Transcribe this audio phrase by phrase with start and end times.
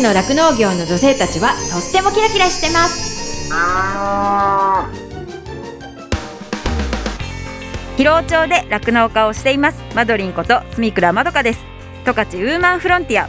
[0.00, 3.50] ちの酪農業の女性たちはとってもキラキラしてます。
[7.98, 9.82] 広尾町で酪農家をしています。
[9.94, 11.60] マドリンこと住倉まどかです。
[12.06, 13.28] 十勝ウーマンフロンティア。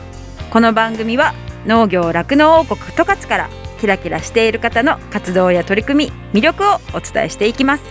[0.49, 1.33] この番組は
[1.65, 3.49] 農業酪農王国十勝から
[3.81, 7.83] キラキラしている方の活動や取り組み魅力をお伝えしていきます。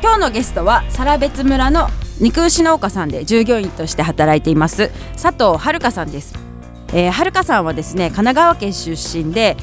[0.00, 1.88] 今日のゲストは更別村の
[2.18, 6.34] 肉牛農家さんで従業員として働いています佐藤遥さんです、
[6.92, 9.56] えー、遥さんはですね神奈川県出身で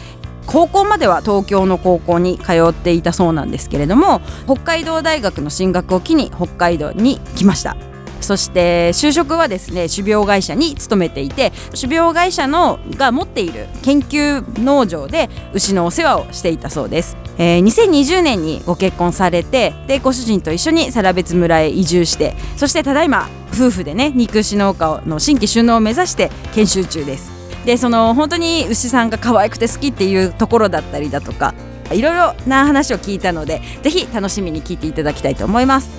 [0.46, 7.78] 高校までは東京の高校に通っていたそうなんですけれども北海道大学の進学を機に北海道に来ました。
[8.22, 23.30] そして就職はですね種苗会社に勤めていて種苗会社のが持っている研究農場で牛のお世話をしていたそうです、えー、2020年にご結婚されてでご主人と一緒に更別村へ移住してそしてただいま
[23.60, 27.32] 夫婦でね肉牛農家の新規収納を目指して研修中です。
[27.66, 31.54] でその本当に牛さんが可愛くて好きっていうところだったりだとか
[31.92, 35.90] いろいろな話を聞いたのでぜひ楽しみに聞いていただきたいと思います。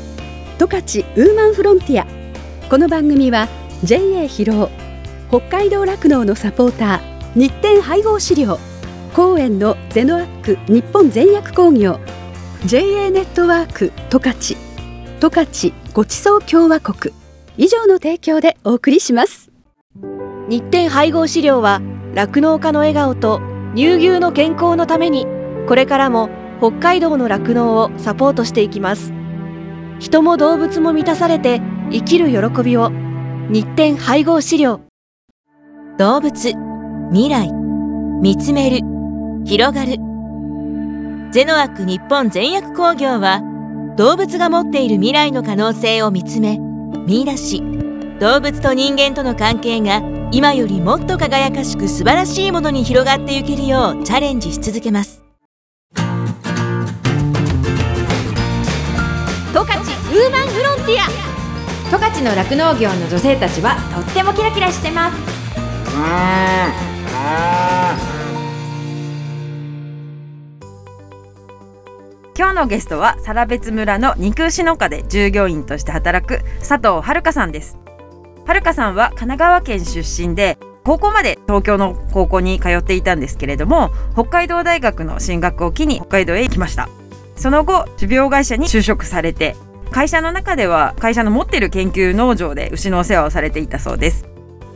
[0.59, 2.07] 十勝ウーマンフロンティア。
[2.69, 3.49] この番組は
[3.85, 4.71] JA 広尾
[5.29, 8.59] 北海道酪農のサポーター日展配合飼料
[9.15, 12.01] 公園のゼノアック日本全薬工業
[12.65, 14.57] JA ネットワーク十勝。
[15.21, 17.20] 十勝ごちそう共和国。
[17.61, 19.51] 以上の提供でお送りします。
[20.49, 21.83] 日展配合飼料は
[22.15, 23.43] 酪農家の笑顔と
[23.77, 25.27] 乳牛の健康のために
[25.69, 29.13] これからも北海道の酪農をサポートしていきます。
[29.99, 31.61] 人も動物も満たされて
[31.93, 32.89] 生きる喜びを
[33.51, 34.81] 日展配合飼料。
[35.99, 36.55] 動物
[37.13, 37.53] 未来
[38.23, 38.79] 見つめる
[39.45, 39.99] 広がる。
[41.31, 43.43] ゼノアック日本全薬工業は
[43.99, 46.59] 動物が持っている未来の可能性を見つめ
[47.11, 47.61] 見出し。
[48.21, 55.25] 動物と人間との関係が今よりもっと輝かしく素晴らしいものに広がっていけるようチャレンジし続けます。
[55.97, 56.05] 十
[59.65, 61.09] 勝ウーマンフロンティア。
[61.91, 65.17] 十勝の酪農業の女性たちはとってもキラキラしてます
[72.41, 77.77] 今日のゲストは更別村の肉牛農家で従業員として働く佐藤遥さんです。
[78.47, 86.89] 遥さんは神奈川県出身で高校まで東京の高校に通っていたんですけれども北海道大学の進学を機に北海道へ行きました。
[87.37, 89.55] その後種苗会社に就職されて
[89.91, 94.30] 会社の中では会社の持っている研究農場で牛のお世話をされていたそうです。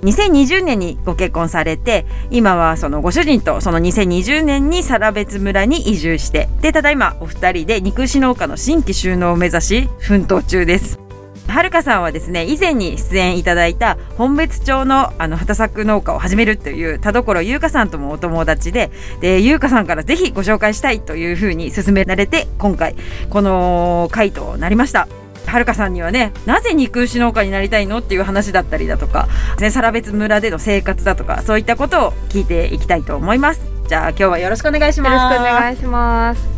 [0.04, 11.00] 2020年にご結婚されて今はそのご主人とその2020年に更別村に移住してでただいまお二人で肉牛農家の新規収納を目指し奮闘中です。
[11.46, 22.96] はるかさんはですね以前に出演いただいた本別町のあの畑作農家を始めるという田所優香さんともお友達でで優香さんからぜひご紹介したいというふうに勧められて今回
[23.30, 25.06] この回となりました。
[25.46, 29.28] はるかさんにはねなぜ肉牛農家になりたいのっていう話だったりだとか、
[29.60, 33.60] ね、更別村での生活だとかそういったことを聞いていきたいと思います。
[33.88, 35.34] じゃあ今日はよろしくお願いします。
[35.34, 36.53] よろしくお願いします。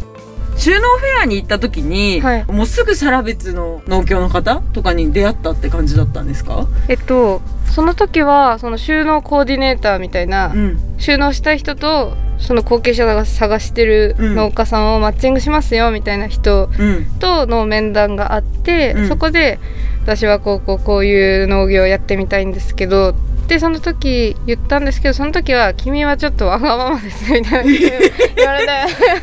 [0.57, 6.67] 収納フェアに行った時に、はい、もうすぐサラベツの農協の方とかに出会ったって感じだったんですか？
[6.89, 16.71] えっとその時はその収納コーディネーターみたいな、うん、収納したい人とその後継者が探してる農家さんをマッチングしますよみたいな人
[17.19, 19.59] との面談があって、うん、そこで
[20.03, 23.15] 私はこうこうこういう農業をやってみたいんですけど
[23.47, 27.73] ってその時言ったんですけどその時は「君はちょっとわがままです」みたいな。
[28.37, 28.73] 言われて。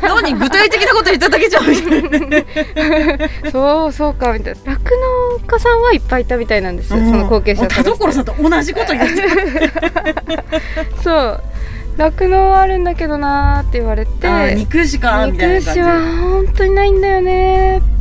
[0.02, 3.50] 何具体的なこと言っただけじゃんみたいな。
[3.52, 4.90] そうそうかみたいな酪
[5.40, 9.22] 農家さんはいっぱいいたみたいなんです、うん、その後継者田所さんと同じこと言って
[11.02, 11.42] そう。
[11.96, 14.54] 酪農はあるんだけどなーって言われて。
[14.56, 17.93] 肉牛かみたいな肉牛は本当にないんだよねって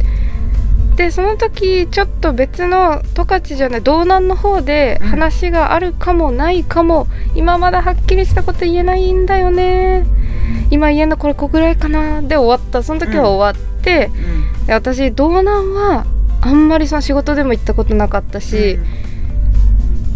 [0.95, 10.05] でその時ちょっと別の十勝じゃない道南の方で話があるかもないかも、うん、今まだはっきりしたこと言えないんだよね。
[10.69, 12.21] 今言えんのこれこぐらいかな。
[12.21, 12.83] で終わった。
[12.83, 14.11] その時は終わって、
[14.61, 16.05] うん、で私道南は
[16.41, 18.77] あんまりその仕事でも行ったことなかったし、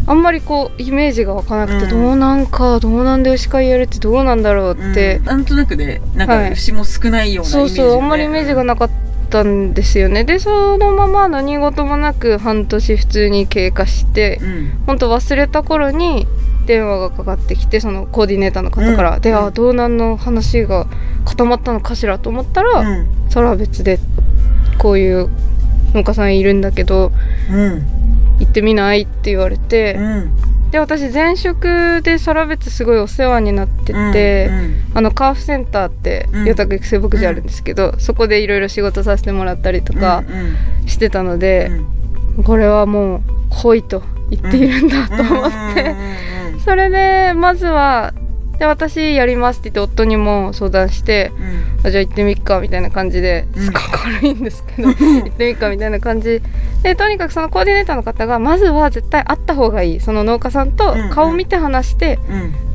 [0.05, 2.47] あんまりこうイメージが湧かなくて、どうなん。
[2.47, 10.23] かどうなんで牛飼いやるってどうなんだろうって、なんとなくねなんか牛も少ないようなイメージ、ね、そうそうあんまりイメージがなかったったんですよね。
[10.23, 16.25] でそのまま何事もなく半年普通に経過して、うん、本当忘れた頃に
[16.65, 20.87] 電話がかかってきてそのコーディネーターの方から、うん、では道南の話が
[21.25, 23.99] 固まったのかしらと思ったら、うん、それは別で
[24.79, 25.29] こういう
[25.93, 27.11] 農家さんいるんだけど、
[27.51, 27.83] うん、
[28.39, 29.97] 行ってみないって言われて、
[30.71, 34.49] で私前職でサラベツすごいお世話になってて、
[34.93, 36.47] あのカーフセンターってうん。
[36.47, 40.23] 与田育成牧場あるんですけど、そこでいろいろ仕事させてもらったりとか
[40.85, 41.71] してたので、
[42.43, 45.95] これはもう来いと言っているんだと思って、
[46.65, 48.13] それでまずは
[48.59, 51.31] で私やりますって言って夫にも相談して、
[51.83, 53.65] あじゃあ行ってみっかみたいな感じでうん。
[53.65, 56.41] すごく軽いんですけど、 行ってみっかみたいな感じ。
[56.81, 59.99] でとにかくそのコーディネーターの方がまずは絶対会った方がいい。
[59.99, 61.09] その農家さんとうんうん。
[61.11, 62.19] 顔を見て話して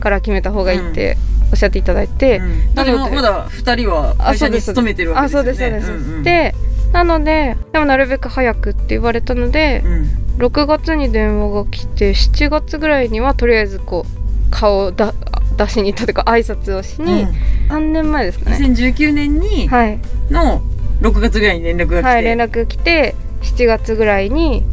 [0.01, 1.17] から決めた方がいいって
[1.51, 2.41] おっしゃっていただいて、
[2.75, 5.81] だけどまだ二人は会社に勤めてるわけあですよね。
[5.81, 6.55] そうですそうです、んんで
[6.93, 10.09] なのででもなるべく早くって言われたので、うん。
[10.39, 15.15] 6月に電話が来て7月ぐらいにはとりあえずこう顔をだ
[15.57, 17.27] 出しに行ったというか挨拶をしに、
[17.69, 18.57] 3年前ですかね。
[18.57, 19.99] 2019年にはい、
[20.31, 20.63] の
[21.01, 24.65] 6月ぐらいに連絡が来て、はい、連絡来て7月ぐらいに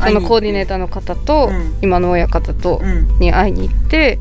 [0.00, 1.74] そのコーディネーターの方と、うん。
[1.82, 3.18] 今の親方とうん。
[3.18, 4.18] に会いに行って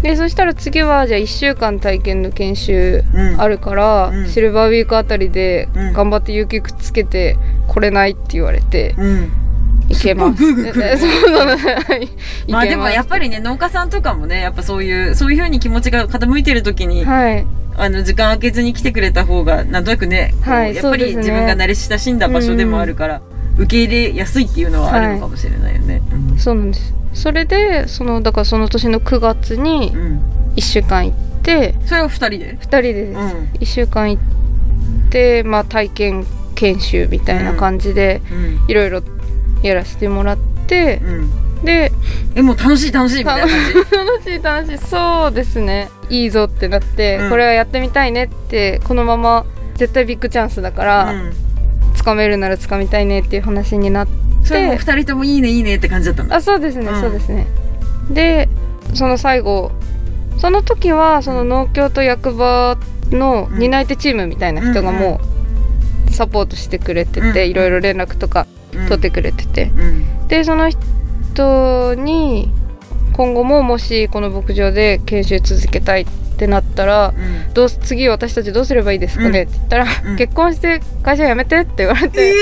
[0.00, 3.40] うでそしたら次はじゃあ1週間体験の研修んうん。
[3.40, 4.28] あるから、うん。
[4.28, 5.92] シルバーウィークあたりでうん。
[5.92, 7.36] 頑張って有給くっつけて
[7.68, 9.32] 来れないって言われてうん
[9.90, 10.42] 行けます。
[12.48, 17.46] まあでもやっぱりりね農家さんとかもねやっぱそういうそういう風に気持ちが傾いてる時に、はい。
[17.76, 23.22] あの時間空けずに来てくれた方がなんとなくね、はいやっぱり自分が慣れ親しんだ場所でもあるから、
[23.56, 26.02] 受け入れやすいっていうのはあるのかもしれないよね。
[26.36, 26.94] そうなんです。
[27.14, 30.00] それでそのだからその年の9月にうん。
[30.00, 33.26] うん1週間行ってそれは二人で、2人でです、うん。
[33.60, 38.70] 1週間行って、まあ、体験研修みたいな感じでうん。
[38.70, 39.02] いろいろ
[39.62, 41.90] やらせてもらってうん、で
[42.34, 43.74] えもう楽しい楽しいみたいな感じ。
[43.96, 45.90] 楽しい楽しいそうですね。
[46.08, 47.30] いいぞってなって、うん。
[47.30, 51.32] これはやってみたいねってこのまま絶対ビッグチャンスだから、うん。
[51.94, 54.12] つかめるならつかみたいねっていう話になって
[54.44, 56.36] それもう二人ともいいねいいねって感じだったんだ。
[56.36, 57.00] あそうですね、うん。
[57.00, 57.46] そうですね。
[58.10, 58.48] で
[58.94, 59.72] その最後
[60.38, 62.78] その時はその農協と役場
[63.10, 65.20] の担い手チームみたいな人がも
[66.08, 67.50] うサポートしてくれてて、うん。
[67.50, 68.46] いろいろ連絡とか
[68.94, 70.28] うん取ってくれてて、うん。
[70.28, 72.50] でその人に
[73.12, 76.06] 今後ももしこの牧場で研修続けたいっ
[76.36, 77.54] てなったらうん。
[77.54, 80.16] どうす次私たちどうすればいいですかね、って言ったら、うん。
[80.16, 82.32] 結婚して会社辞めてって言われて、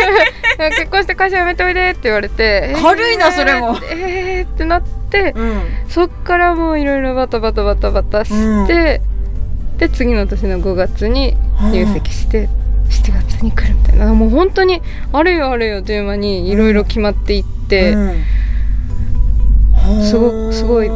[0.78, 3.76] 結婚して会社辞めておいでって言われて軽いなそれも。
[3.92, 5.62] えーってなってうん。
[5.88, 9.00] そっからもういろいろバタバタバタバタして、
[9.78, 11.36] で次の年の5月に
[11.72, 12.48] 入籍して
[13.34, 14.14] 7月に来るみたいな。
[14.14, 14.80] もう本当に
[15.12, 18.24] あれよあれよという間にいろいろ決まっていって、うん。
[20.02, 20.90] すごすごい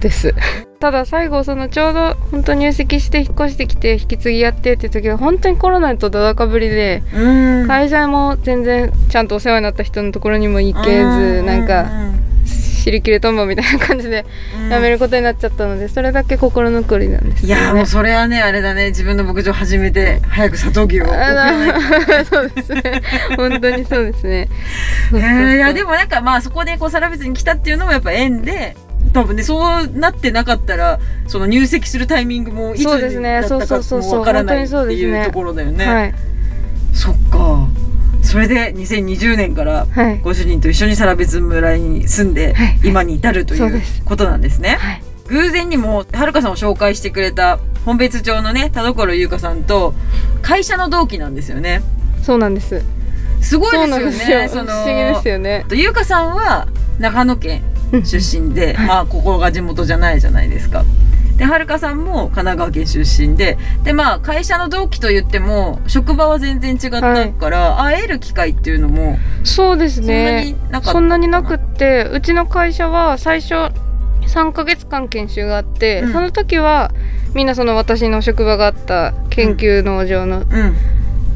[0.00, 0.34] です。
[0.80, 7.68] ただ最後そのちょうど本当入籍して引っ越してきて引き継ぎやってっていう時は本当にコロナとだだかぶりでうん。
[7.68, 11.84] 会社も全然ちゃんとお世話になった人のところにも行けずなんか
[12.80, 14.24] 尻切れとんぼみたいな感じで
[14.70, 17.50] 辞めることになっちゃったのでそれだけ心残りなんですね。
[17.50, 18.88] やーもうそれはねあれだね。
[18.88, 23.02] 自分の牧場始めて早く砂糖牛をそうですね。
[23.36, 24.48] 本当にそうですね。
[25.12, 28.76] えーいやでももなんかまあそこでこうサラベツに来たっていうのもやっぱ縁で
[29.12, 35.84] 多分ねそうなってなかったらその入籍するタイミングもいつだそうですねったかそうそうそうそうもわからないっていうところだよね。
[35.86, 36.14] はい。
[36.94, 37.68] そっか
[38.30, 40.20] それで2020年からはい。
[40.20, 42.80] ご主人と一緒にサラベツ村に住んではい。
[42.84, 44.76] 今に至るということなんですね。
[44.80, 45.02] はい。
[45.26, 49.94] 偶然にもはるかさんを紹介してくれた本別町のね田所優香さんと
[50.42, 51.82] 会社の同期なんですよね。
[52.22, 52.80] そうなんです。
[53.40, 54.48] すごいですよね。
[54.48, 55.64] その不思議ですよね。
[55.68, 56.68] と優香さんは
[57.00, 57.62] 長野県
[57.92, 58.86] うん出身で、はい。
[58.86, 60.84] まあここが地元じゃないじゃないですか。
[61.40, 70.54] ではるかさんも神奈川県出身ででまあ会社の同期と言っても職場は全然違ったから、会える機会っていうのもそうですね。
[70.82, 73.54] そんなになくっってうちの会社は最初
[74.26, 76.12] 3ヶ月間研修があって、うん。
[76.12, 76.92] その時は
[77.34, 80.76] みんなその私の職場があった研究農場のたうん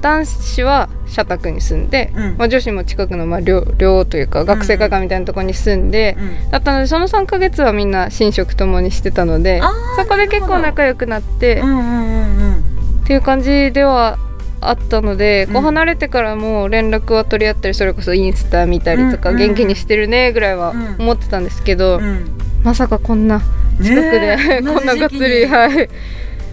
[0.05, 2.37] 男子は社宅に住んで、うん。
[2.37, 6.51] まあ、女子も近くのまあ寮寮というか学生会館みたいなところに住んで、うん。
[6.51, 9.63] だったのでその3ヶ月はみんな寝食ともにしてたので
[9.97, 12.65] そこで結構仲良くなって、うんうんうんうん
[13.05, 14.19] っていう感じでは
[14.63, 19.37] あったので、こううん離れてからも連絡は取り合ったりそれこそインスタ見たりとか、うん。
[19.37, 20.97] うん元気にしてるねぐらいはうん。
[20.99, 22.31] 思ってたんですけど、うん。
[22.63, 23.43] まさかこんな
[23.83, 25.89] 近くで、ねえ こんながっつりはい。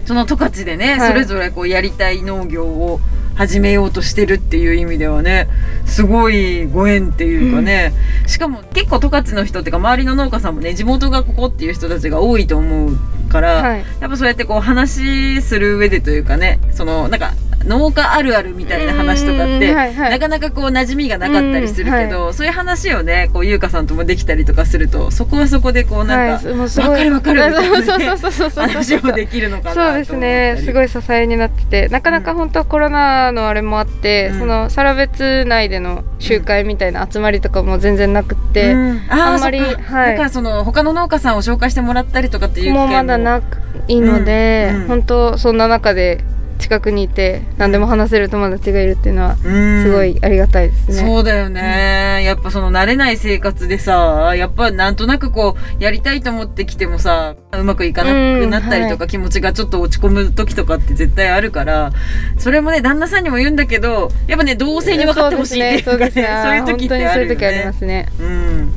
[0.04, 1.08] その十勝でね、はい。
[1.08, 3.00] それぞれこうやりたい農業を
[3.34, 5.48] 始めようとしてるっていう意味ではね
[5.86, 7.92] すごいご縁っていうかね、
[8.26, 12.96] しかも結構十勝の人っていうか周りの農家さんもね地元がここっていう人たちが多いと思う
[13.30, 17.32] から、はいやっぱそうやってこう話する上でというかねそのなんか
[17.64, 20.10] 農家あるあるみたいな話とかって、うんはいはい。
[20.10, 26.90] なかなかこう馴染みがなかったりするけど、そういう話をねこう優香さんともできたりとかするとそこはそこでこうなんか、はいもうすごい。
[26.90, 27.50] わかるわかる
[27.80, 30.56] みたいな話もできるのかなそうですね。
[30.64, 34.38] すごい支えになっててなかなか本当はコロナのあれもあって、うん。
[34.40, 39.00] そのサラベツ内での集会みたいな集まりとかも全然なくって、うん。
[39.08, 40.12] あーあんまりはい。
[40.12, 43.42] だからその他の農家さんを紹介してもらったりとかっていう機もう会まだな
[43.88, 44.80] いので、うん。
[44.82, 44.86] うん。
[44.88, 46.24] 本当そんな中で
[46.62, 49.82] 近くにいて何でも話せる友達がいるっていうのはうん。
[49.82, 50.94] すごいありがたいですね。
[50.94, 61.92] そうだよね、やっぱその慣れない生活でさやっぱなんとなくこうやりたいと思ってきてもさうまくいかなくなったりとか、うん気持ちがちょっと落ち込む時とかって絶対あるから
[62.38, 67.72] それもね旦那さんにも言うんだけどやっぱね同性に分かってほしいっていうかねそういう時ってあるよ本当にそういう時ありまね。
[67.72, 68.08] すね。
[68.20, 68.72] うん。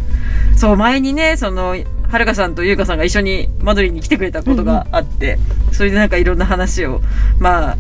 [0.57, 1.75] そう前にねその
[2.15, 5.37] はるかさんとゆうかさんが一緒にマドリーに来てくれたことがあって、
[5.73, 7.01] それでなんかいろんな話を
[7.39, 7.77] まあ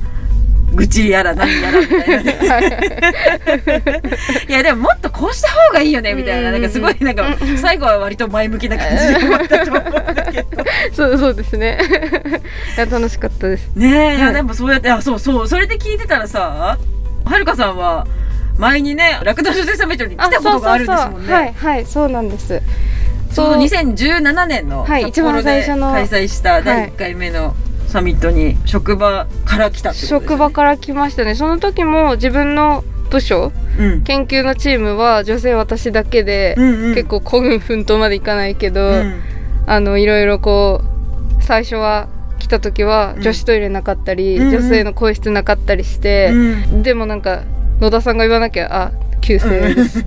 [0.73, 4.01] 愚痴やら何やらみたいなね
[4.49, 11.77] いやでももっとこうした方がいいよねみたいななんかすごいなんか最後は割と前向きな感じで終わったと思うんだけど そうそうですね。
[12.75, 13.69] いや楽しかったです。
[13.73, 16.77] ねえいやはいでもそうやってあそうそうそれで聞いてたらさ
[17.23, 18.05] はるかさんは
[18.57, 21.33] 前にねラクダ女性サミットに来たことがあるんですもんね。
[21.33, 22.61] はいはいそうなんです。
[23.35, 27.53] ちょうど2017年の一番最初の開催した第1回目の
[27.87, 29.95] サミットに職場から来たね。
[29.97, 31.35] 職場から来ましたね。
[31.35, 34.03] その時も自分の部署うん。
[34.03, 36.95] 研究のチームは女性私だけで、うんうん。
[36.95, 39.21] 結構孤軍奮闘までいかないけど、うん。
[39.67, 40.81] あのいろいろこ
[41.37, 42.07] う最初は
[42.39, 43.21] 来た時はうん。
[43.21, 44.51] 女子トイレなかったり、うんうん。
[44.51, 46.35] 女性の更衣室なかったりして、う
[46.77, 46.83] ん。
[46.83, 47.43] でもなんか
[47.81, 48.91] 野田さんが言わなきゃあ
[49.25, 50.05] 旧姓です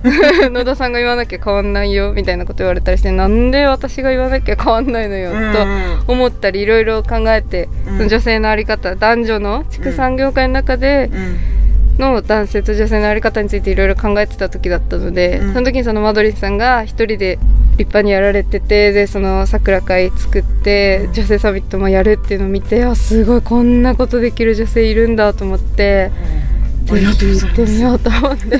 [0.49, 6.05] 野田さんが言わなきゃ変わんないよみたいなこと言われたりしてなんで私が言わなきゃ変わんないのよ、うん。
[6.05, 7.97] と思ったりいろいろ考えて、うん。
[7.97, 11.59] その女性の在り方男女の畜産業界の中でうん。
[11.99, 15.53] の男性と女性の在り方についていろいろ考えてた時だったので、うん。
[15.53, 17.37] その時にそのマドリンさんが一人で
[17.79, 26.38] 立派にやられててでその桜会作って女性サミットもやるっていうのを見てあすごいこんなことできる女性いるんだと思ってうご
[26.95, 28.59] ざいます行ってみようと思って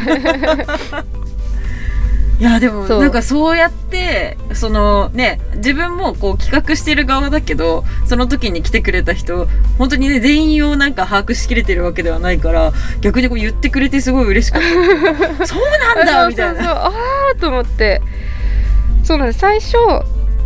[2.40, 9.46] いやでもなんかそうやってそのね自分もこう企画してる側だけどその時に来てくれた人
[9.78, 12.72] 本当にね全員をなんか把握しきれてるわけではないから
[13.02, 14.68] 逆にこう言ってくれてすごい嬉しかった。
[15.48, 15.62] そう
[15.96, 16.64] なんだみたいな。
[16.64, 16.92] そうあ
[17.36, 18.02] あと思って。
[19.04, 19.40] そうなんです。
[19.40, 19.76] 最初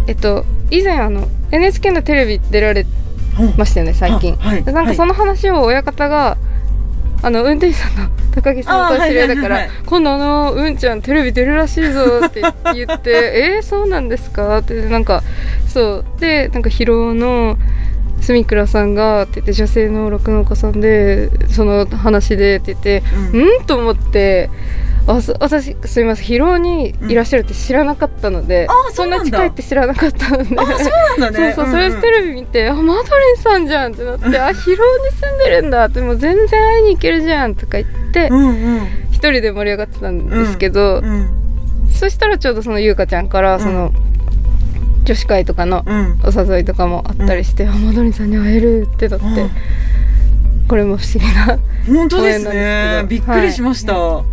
[0.08, 2.88] えっと以前あの NHK のテレビ出られ
[3.56, 4.34] ましたよね最近。
[4.42, 4.64] あはい。
[4.64, 6.38] でなんかその話を親方が、
[7.24, 9.86] あの運転手さんの高木さんと知り合いだから、あーはいはいはい。
[9.86, 12.42] 今度あのうんちゃんテレビ出るらしいぞって
[12.76, 13.12] 言って
[13.56, 15.24] えー、そうなんですかってなんか
[15.68, 16.20] そう。
[16.20, 17.58] でなんか疲労の
[18.22, 23.04] 住倉さんがって言って女性の酪農家さんでその話でって言って
[23.34, 23.42] うん。
[23.42, 23.66] うん？
[23.66, 24.50] と思って
[25.06, 26.26] あそ私すみません。
[26.26, 30.56] 疲労にいらっしゃるって知らなかったので、あそそんうな近いって知らなかったので。
[30.58, 31.54] あそうなんだね。
[31.54, 38.88] そうそう、それでテレビ見て、あ、マドリンさんじゃんってなって、 あ、広尾に住んでるんだって、もう全然会いに行けるじゃんとか言ってう、んうん。
[39.12, 41.30] 一人で盛り上がってたんですけど、うん
[41.92, 43.92] そしたらちょうどその優香ちゃんから、その、
[45.04, 46.20] 女子会とかのうん。
[46.24, 49.52] お誘いとかもあったりして、あ、マドリンさんに会えるってなって、うん。
[50.68, 51.60] これも不思議な。
[51.88, 53.06] 本当ですね。
[53.08, 54.24] びっくりしました、あ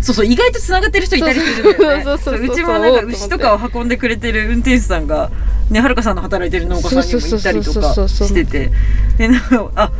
[0.00, 2.18] そうそう意外とつながってる人いたりするんだよね。
[2.18, 5.30] そうちもなんか牛とかを運んでくれてる運転手さんが
[5.70, 8.70] ねはるかさんの働いてる農家さんにも行ったりとかしてて
[9.18, 9.90] でなんかあ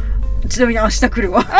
[0.49, 1.45] ちなみに明日来るわ。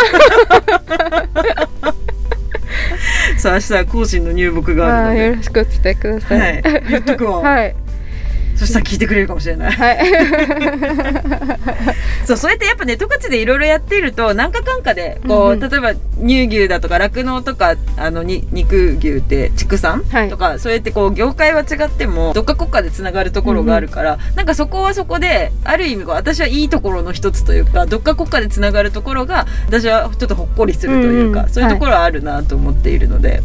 [3.39, 6.29] さあ明日は更新の入木がああるのよろしくお伝えくださ。
[6.29, 7.75] で、はいい、言っとくわ、 はい。
[8.57, 9.73] そしたら聞いてくれるかもしれない。
[9.73, 9.99] はい。
[12.27, 15.71] そうそうやってやっぱね十勝でいろいろやっていると何かかんかでこう、うんうん。
[15.71, 20.29] 例えば乳牛だとか酪農とかあのに肉牛って畜産、はい。
[20.29, 31.53] とかそうやってこう業界は違ってもどっか国家でつながるところがあるから、なんかそこはそこである意味こう私はいいところの一つというかどっか国家でつながるところが私はちょっとほっこりするというか、うんうん。
[31.53, 33.43] そういうところはあるなと思っているので。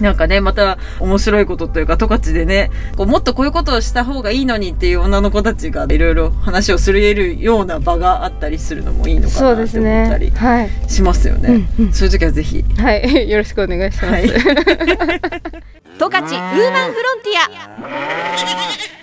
[0.02, 10.70] なんかね、また面白いことというか、十勝でね、こうもっとこういうことをした方がいいのにっていう女の子たちがいろいろ話をするるような場があったりするのもいいのかそうですなって思ったり。
[10.88, 11.68] しますよね。
[11.78, 12.64] うんうんそういう時はぜひ。
[12.78, 13.28] はい。
[13.30, 14.06] よろしくお願いします。
[14.06, 14.28] はい。
[15.98, 18.99] 十勝ウーマンフロンティア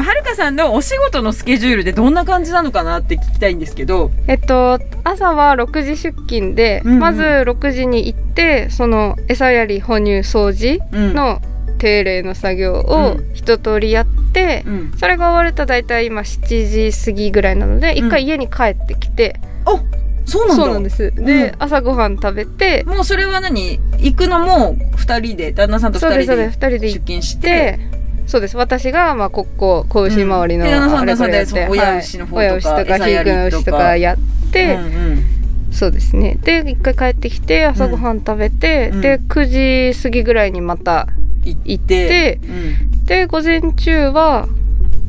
[0.00, 4.10] はるかさんのお仕事のスケジュールでどんな感じなのかなって聞きたいんですけど。
[4.28, 6.98] えっと、朝は6時出勤で、うんうん。
[7.00, 11.14] まず6時に行ってその餌やり哺乳掃除うん。
[11.14, 11.42] の
[11.78, 13.30] 定例の作業うをん。
[13.34, 14.92] 一通りやって、うん。
[14.96, 18.06] それが終わると大体今7時過ぎぐらいなのでうん。
[18.06, 20.54] 一回家に帰ってきて、うなんだ。
[20.54, 21.12] そうなんです。
[21.12, 21.52] で、うん。
[21.58, 23.80] 朝ごはん食べてもうそれは何？
[23.98, 28.01] 行くのも二人で旦那さんとそうですそうで二人です2人で出勤してて
[28.32, 28.56] そうです。
[28.56, 32.48] 私がまあここ子牛周りのあれこれやって旦那さん親牛の方とかはい。
[32.48, 35.24] 親牛とか育の牛ととかかやって、うんうん。
[35.70, 36.38] そうですね。
[36.40, 39.00] で一回帰ってきて朝ごはん食べて、うん。
[39.02, 41.08] で9時過ぎぐらいにまた
[41.44, 43.04] 行行ってうん。
[43.04, 44.48] で午前中は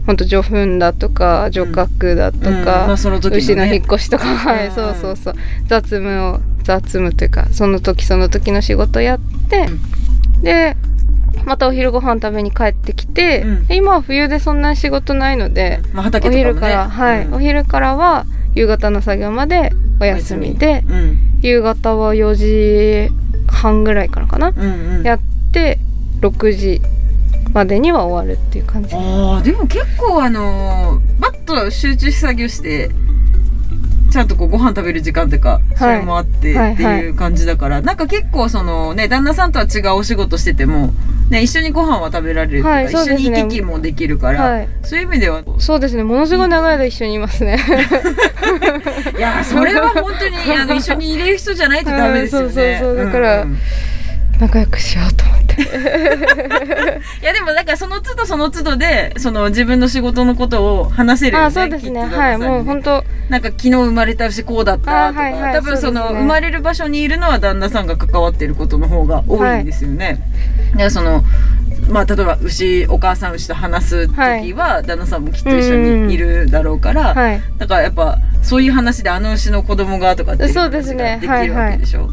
[0.06, 2.56] ほんと除粉だとか除角だとうん。
[2.58, 3.38] まかあ、そのね。
[3.38, 5.34] 牛の引っ越しとか、はい、うんそうそうそう。
[5.68, 9.70] 雑務を雑務というかその時その時の仕事やって、
[10.42, 10.76] で
[11.46, 13.68] またお昼ご飯食べに帰ってきて、うん。
[13.68, 18.26] で今は冬でそんな仕事ないので、まあ、畑お昼から、はい、うんお昼からは
[18.56, 21.18] 夕方の作業までお休みでうん。
[21.42, 23.10] 夕方は4時
[23.48, 25.04] 半ぐらいからかな、うんうん。
[25.04, 25.20] やっ
[25.52, 25.80] て
[26.22, 26.82] 6時
[27.54, 28.96] までには終わるっていう感じ。
[28.96, 32.90] ああでも結構あのーバッと集中作業して
[34.14, 40.94] ちゃんとこうご飯食べる時間とか、それもあってはいっていう感じだから、なんか結構そのね旦那さんとは違うお仕事してても、
[41.32, 44.70] ね、一緒にご飯は食べられるとか、はいそう一緒に行き来もできるから、はい。
[44.84, 46.04] そういう意味ではそうですね。
[46.04, 47.58] ものすごい長い間一緒にいますね。
[49.18, 52.46] いやそれは本当にあの一緒にいれる人じゃないとダメですよね。
[52.72, 53.06] はいそうそうそう。
[53.06, 53.58] だからんん。
[54.40, 55.43] 仲良くしようと思って
[57.22, 61.46] いやでもなんかその都度その都度でその自分の仕事のことを話せるよね。
[61.48, 62.02] あそうですね。
[62.02, 63.04] はいもう本当。
[63.30, 70.20] なんか昨日生まれた牛こうだったとか、あはいはい多分その生まれる場所にいるのは旦那さんが関わってることの方が多いんですよね。
[70.76, 71.24] でその
[71.90, 75.76] まあ例えば牛お母さん牛と話す時は、旦那さんもきっと一緒
[76.08, 77.42] にいるだろうから、はい。
[77.58, 82.10] だからやっぱそういう話であの牛の子供がとかっていうそうです話ねができるわけでしょ。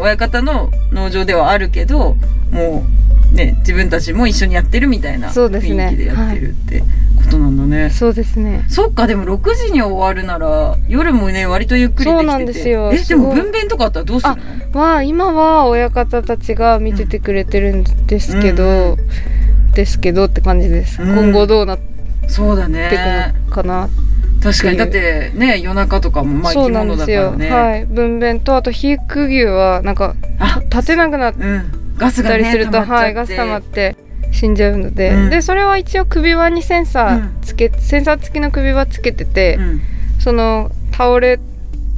[0.00, 2.16] 親方の農場ではあるけど
[2.50, 2.84] も
[3.32, 5.88] うね自分たちも一緒にやってるみたいな雰そうですね。
[5.88, 6.86] 囲気でやってるってこ
[7.30, 7.90] となんだね。
[7.90, 8.64] そうですね。
[8.68, 12.18] そっか、でも6時に終わるなら、夜もね、割とゆっくりできてて。
[12.18, 12.90] そうなんですよ。
[12.92, 14.42] え、でも分娩とかあったらどうするの？
[14.72, 18.92] まあ今は親方たちが見ててくれてるんですけど、うん。
[18.94, 18.96] う
[19.74, 21.30] ですけどって感じです、うん。
[21.30, 21.78] 今後どうなっ
[22.28, 23.34] そうだていね。
[23.46, 23.88] くのかな、
[24.42, 24.76] 確かに。
[24.76, 27.70] だってね、夜中とかも、まあ生きそうなんですよ、物だからね。
[27.72, 27.86] はい。
[27.86, 33.96] 分娩とあと肥育牛はなんかあ、立てなくなったりすると、はいガス溜まって
[34.32, 35.30] 死んじゃうので、うん。
[35.30, 39.80] でそれは一応首輪にセンサーつけ、センサー付きの首輪つけてて、うん。
[40.18, 41.38] その倒れ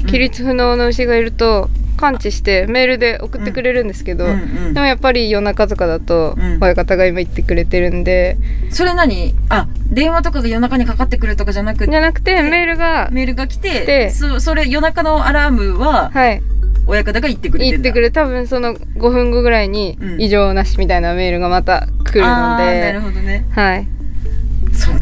[0.07, 4.35] 起立不能の牛がいると感知してメールで送ってくれるんですけど、うんう
[4.71, 4.75] ん。
[4.75, 6.59] でもやっぱり夜中とかだとうん。
[6.61, 8.37] 親方が今言ってくれてるんで、
[8.71, 9.35] それ何？
[9.49, 16.43] あ、電話とかが夜中にかかってくるとかじゃなくて、じゃなくてメールがメールが来て、でそそれ夜中のアラームは、はい。
[16.87, 20.21] 親方が言ってくれってくれ多分その5分後ぐらいにうん。
[20.21, 23.47] 異常なしみたいなメールがまた来るのあーなるで、ほどね。
[23.53, 23.89] はい。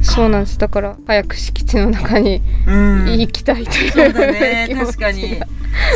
[0.03, 0.59] そうなんです。
[0.59, 3.19] だから早く敷地の中にうん。
[3.19, 4.69] 行きたいという、そうだね。
[4.79, 5.41] 確かに。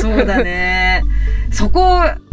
[0.01, 0.76] そうだね。
[1.57, 1.81] そこ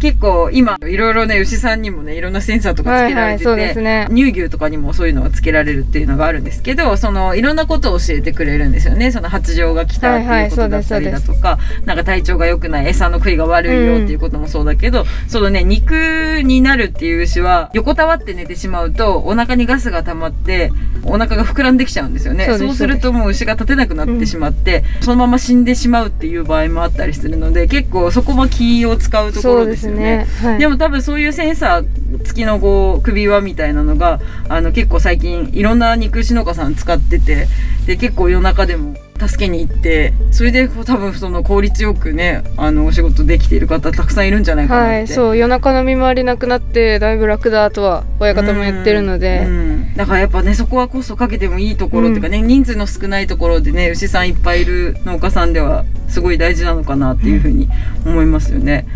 [0.04, 4.06] 結構今いろいろね牛さんにもねいろんなセンサーとかつけられてて、はいはいね。
[4.10, 9.12] 乳牛とかにもそういうのがつけられるっていうのがあるんですけどそのいろんなことを教えてくれるんですよね。
[9.12, 20.70] その発情が来たっていうことだったりだとか、なんか体調が良くない餌の食いが悪いよっていうこともそうだけど、そのね肉になるっていう牛は横たわって寝てしまうとお腹にガスが溜まって
[21.04, 22.44] お腹が膨らんできちゃうんですよね。
[22.44, 29.93] そうでするともう牛が立てなくなってしまって、そのまま死んでしまうっていう場合もあったりするので結構そこも気を使うところですね。
[29.94, 37.46] ね、はい、でも多分そういうセンサー付きのこう首輪みたいなのがあの結構最近いろんな肉牛農家さん使ってて
[37.86, 44.92] で結構夜中でも助けに行ってそれでこう多分その効率よくねあのお仕事できている方たくさんいるんじゃないかなって。
[44.92, 57.68] はい、そう夜中の見回りなくなってだいぶ楽だとは親方も言ってるので、うんうんだからやっぱねそこはコストかけてもいいところっていうかね、人数の少ないところでね牛さんいっぱいいる農家さんではすごい大事なのかなっていうふうに
[58.04, 58.86] 思いますよね。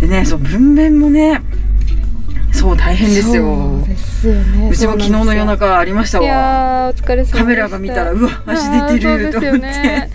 [0.00, 1.40] でねそう分娩もね
[2.52, 3.44] そう大変ですよ。
[3.44, 4.68] そうですよね。
[4.70, 7.38] うちも昨日の夜中ありましたいわやーお疲れ様でした。
[7.38, 10.10] カメラが見たらうわ足出てると思って、ね。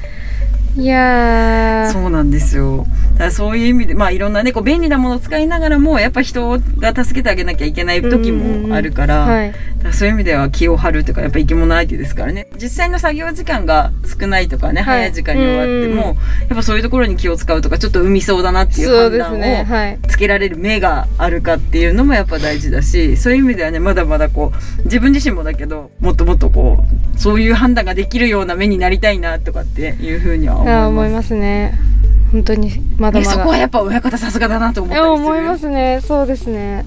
[0.77, 1.91] いやー。
[1.91, 2.85] そうなんですよ。
[3.17, 9.51] だそういう意味で、まあいろんなね、こう便利なものを使いながらも、やっぱ人が助けてあげなきゃいけない時もあるから、はい。
[9.51, 12.47] だからそういう意味では気を張るというか、やっぱ生き物相手ですからね。
[12.61, 14.99] 実際の作業時間が少ないとかね、はい。
[14.99, 16.17] 早い時間に終わっても、
[16.49, 19.99] やっぱそういうところに気を使うとか、ちょっと産みそうだなっていう判断をはい。
[20.07, 26.83] つけられる目があるかっていうのもやっぱ大事だし、そういう意味ではね、まだまだこう、自分自身もだけど、もっともっとこ
[27.15, 30.87] う、そういう判断ができるような目になりたいなとかっていうふうには思います。
[30.87, 31.86] 思いますね
[32.31, 33.37] 本当にまだえまだ。
[33.37, 35.99] そこはやっぱ親方さすがだなと思っいたり思いますね。
[36.01, 36.85] そうですね。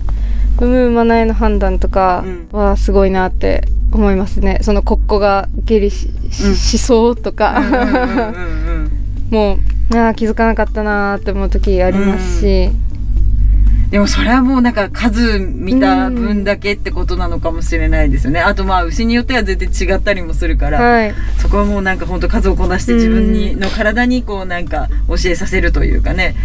[0.58, 4.58] 産む産まないの判断とかはすごいなって思いますね。
[4.62, 6.10] そのコッコが下痢し,
[6.54, 7.84] し、そうとか、うんうんうんう
[8.84, 8.90] ん。
[9.30, 9.58] もう
[9.92, 12.70] あー気づかなかったなーって思う時ありますし、
[13.90, 18.40] でもそれはもうなんか数見た分だけってことなのかもしれないですよね。
[18.40, 26.36] あとまあ牛によっては全然違ったりもするから、はいそこはもうなんか本当数をこなして自分にの体にこうなんか教えさせるというかね、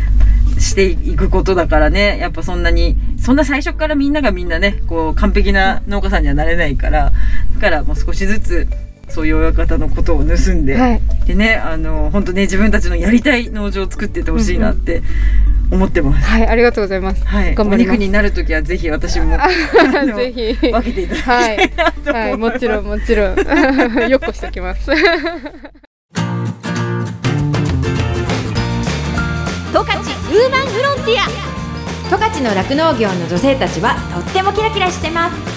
[0.57, 7.11] していくことだからね、やっぱそんなに、そんな最初からみんながみんなね、こう完璧な農家さんにはなれないから、
[7.55, 8.67] だからもう少しずつ
[9.15, 11.01] そういう親方のことを盗んで、はい。
[11.25, 15.03] でね、あの、本当ね、自分たちのやりたい農場を作ってってほしいなって
[15.71, 16.25] 思ってます。
[16.27, 17.25] はいありがとうございます。
[17.25, 17.53] はい。
[17.53, 17.97] お頑張ります。
[17.97, 20.57] 肉になるときはぜひ私も、ぜひ。
[20.69, 22.51] 分けていただきはたいいなとはい思い。
[22.51, 22.53] ます。
[22.55, 23.35] もちろんもちろん。
[24.11, 24.91] よっこしておきます。
[24.91, 24.93] 十
[29.79, 31.45] 勝ウーマンフロンティア。
[32.09, 35.55] 十勝の酪農業の女性たちはとってもキラキラしてます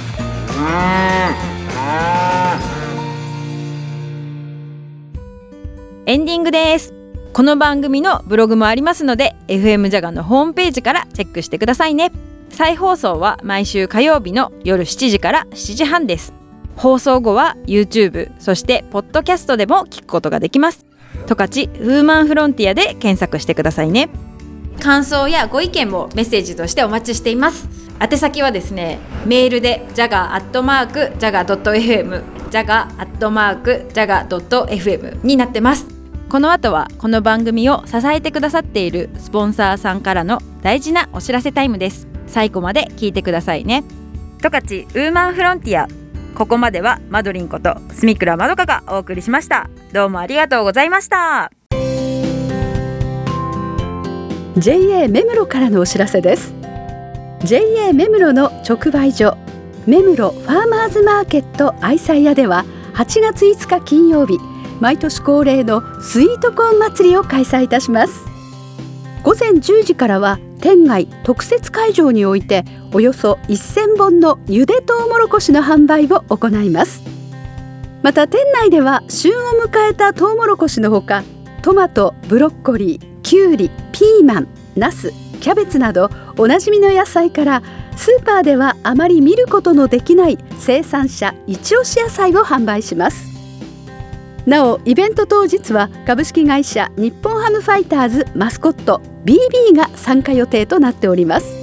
[6.08, 6.94] エンディングです。
[7.34, 12.12] この番組のブログもありますので、FM ジャガのホームページからチェックしてくださいね。
[12.48, 16.32] 再放送は毎週火曜日の夜7時から7時半です。
[16.76, 20.86] 放送後は YouTube、そしてポッドキャストでも聞くことができます。
[21.26, 24.08] 十勝ウーマンフロンティアで検索してくださいね。
[24.80, 27.68] 感想やご意見もメッセージとしてお待ちしています
[28.00, 35.97] 宛先はですねメールで jaga.jaga.fm jaga.jaga.fm になってます
[36.28, 42.06] この後はこの番組を支えてくださっているスポンサーさんからの大事なお知らせタイムです。
[42.26, 43.82] 最後まで聞いてくださいね。
[44.42, 45.88] 十勝ウーマンフロンティア。
[46.34, 49.70] ここまではマドリンこと住倉まどかがお送りしました。
[49.94, 51.50] どうもありがとうございました。
[54.58, 56.52] JA 目室からのお知らせです。
[57.44, 59.34] JA 目室の直売所。
[59.86, 64.38] 目室ファーマーズマーケット愛妻屋では8月5日金曜日。
[64.80, 68.24] 毎年恒例のスイートコーン祭りを開催いたします。
[69.22, 77.02] 午前10時からは店外特設会場においておよそ1000本のゆでとうもろこしの販売を行います。
[78.02, 81.24] また店内では旬を迎えたとうもろこしのほか
[81.62, 87.62] トマトブロッコリーきゅうりピーマンナスキャベツなどおなじみの野菜から
[87.96, 93.37] スーパーではあまり見ることのできない生産者一押し野菜を販売します。
[94.48, 101.58] なおイベント当日は株式会社日本ハムファイターズマスコット BB が参加予定となっております。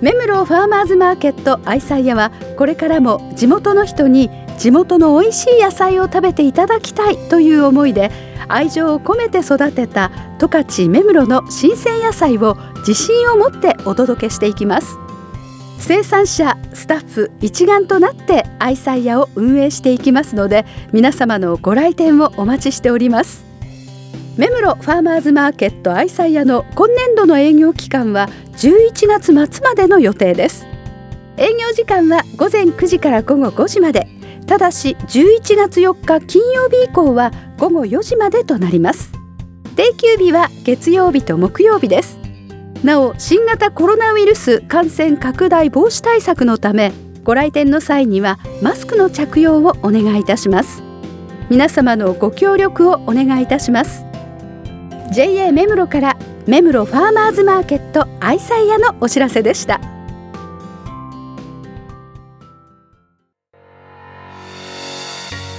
[0.00, 8.12] 目室ファーマーズマーケット愛妻屋はこれからも地元の人に地元の美味しい野菜を食べていただきたいという思いで
[8.46, 15.09] 愛情を込めて育てた十勝目室の新鮮野菜を自信を持ってお届けしていきます。
[15.80, 23.44] 生産者スタッフ一丸となって愛妻屋を運営していきますので皆様のご来店をお待ちしております。
[24.36, 30.66] 目室ファーマーズマーケット愛妻屋の今年度の営業期間は11月末までの予定です。
[31.36, 34.06] 営業時間は午前9時から午後5時まで。
[34.46, 39.12] ただし11月4日金曜日以降は午後4時までとなります。
[39.76, 42.19] 定休日は月曜日と木曜日です。
[42.84, 46.92] なお新型コロナウイルス感染拡大防止対策のため
[47.24, 50.82] ご来店の際にはマスクの着用をお願いいたします。
[51.50, 54.06] 皆様のご協力をお願いいたします。
[55.12, 56.16] JA 目室から
[56.46, 59.80] 目室ファーマーズマーケット愛妻屋のお知らせでした。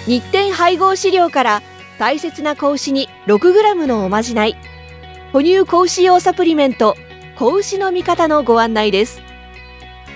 [0.08, 1.62] 日展配合飼料から
[2.00, 4.56] 大切な子牛に 6g のおまじない。
[5.32, 6.96] 哺乳子牛用サプリメント
[7.42, 9.20] 子牛の味方のご案内です。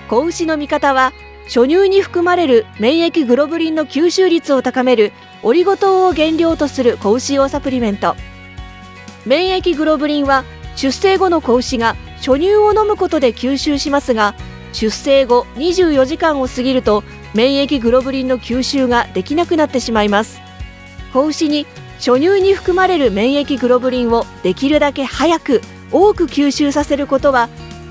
[0.08, 1.12] 子牛の味方は
[1.46, 5.12] 初乳に含まれる免疫グロブリンの吸収率を高める
[5.42, 8.16] オリゴ糖を原料とする子牛用サプリメント。
[9.26, 10.44] 免疫グロブリンは
[10.76, 14.36] 出生後の子牛が初乳を飲むことで吸収しますが
[14.72, 20.40] 出生後24時間を過ぎると免疫グロブリンの吸収ができなくなってしまいます。
[21.12, 25.62] 子牛に初乳に含まれる免疫グロブリンをできるだけ早く
[25.92, 27.50] 多く吸収させることは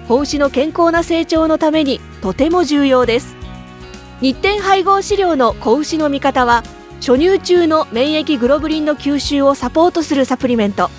[0.09, 3.37] 子牛の健康な成長のためにとても重要です。
[4.21, 6.63] 日展配合飼料の子牛の味方は
[7.01, 10.91] 初乳中の免疫グロブリンの吸収をサポートするサプリメント。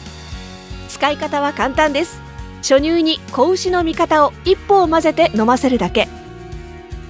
[0.89, 2.21] 使い方は簡単です。
[2.57, 6.07] 初乳に子牛の味方を一歩を混ぜて飲ませるだけ。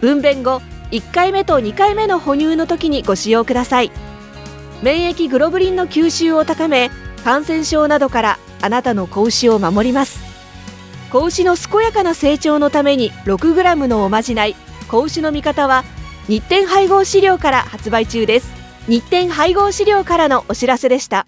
[0.01, 3.91] 分娩後1回目と2回目の哺乳の時にご使用ください。
[4.81, 6.91] 免疫グロブリンの吸収を高め
[7.23, 10.19] 感染症などからあなたの子牛を守ります。
[11.11, 14.55] 子牛の健やかな成長のために 6g のおまじない。
[14.89, 15.83] 子牛の味方は
[16.27, 18.51] 日展配合飼料から発売中です。
[18.87, 21.27] 日展配合飼料からのお知らせでした。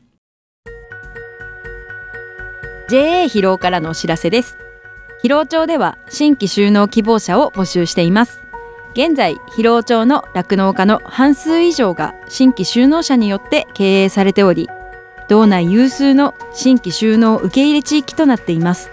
[2.90, 4.58] JA 疲労からのお知らせです。
[5.24, 8.42] 疲労町では新規就農希望者を募集しています。
[8.94, 14.68] 現在疲労町の酪農家の半数以上が新規就農者によって経営されており
[15.28, 18.90] 道内有数の新規就農受け入れ地域となっています。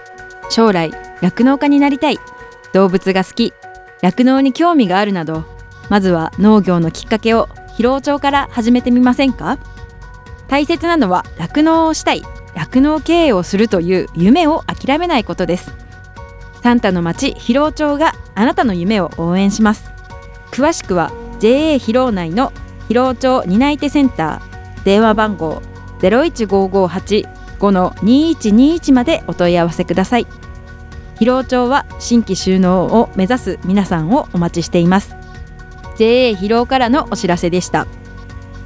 [0.49, 2.19] 将来酪農家になりたい。
[2.73, 3.53] 動物が好き。
[4.01, 5.45] 酪農に興味があるなど。
[5.89, 9.57] まずは農業のきっかけを疲労町から始めてみませんか？
[10.47, 12.23] 大切なのは酪農をしたい。
[12.53, 15.73] 酪農経営をするという夢を諦めないことです。
[16.61, 19.91] サンタの町疲労町があなたの夢を応援します。
[20.51, 22.51] 詳しくは JA 疲労内の
[22.89, 24.83] 疲労町担い手センター。
[24.83, 25.61] 電話番号
[25.99, 30.27] 01558の2121までお問い合わせください。
[31.17, 35.15] 広尾町は新規収納を目指す皆さんをお待ちしています。
[35.97, 37.87] JA 広尾からのお知らせでした。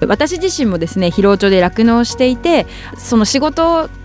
[0.08, 3.90] 私自身もですね広尾町で酪農していてその仕事